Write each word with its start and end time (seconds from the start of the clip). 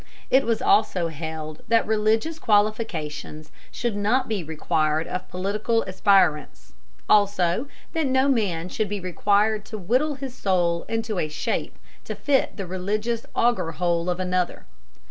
It 0.31 0.47
was 0.47 0.63
also 0.63 1.09
held 1.09 1.61
that 1.67 1.85
religious 1.85 2.39
qualifications 2.39 3.51
should 3.71 3.95
not 3.95 4.27
be 4.27 4.43
required 4.43 5.05
of 5.05 5.29
political 5.29 5.85
aspirants, 5.87 6.73
also 7.07 7.67
that 7.93 8.07
no 8.07 8.27
man 8.27 8.67
should 8.67 8.89
be 8.89 8.99
required 8.99 9.63
to 9.65 9.77
whittle 9.77 10.15
his 10.15 10.33
soul 10.33 10.85
into 10.89 11.19
a 11.19 11.29
shape 11.29 11.77
to 12.05 12.15
fit 12.15 12.57
the 12.57 12.65
religious 12.65 13.27
auger 13.35 13.73
hole 13.73 14.09
of 14.09 14.19
another. 14.19 14.65